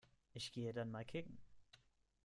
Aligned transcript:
Ich 0.33 0.51
gehe 0.51 0.73
dann 0.73 0.89
mal 0.89 1.05
kicken. 1.05 1.37